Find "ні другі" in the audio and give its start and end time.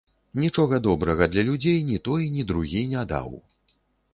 2.39-2.81